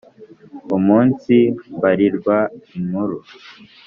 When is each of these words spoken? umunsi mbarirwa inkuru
umunsi 0.77 1.33
mbarirwa 1.75 2.37
inkuru 2.77 3.17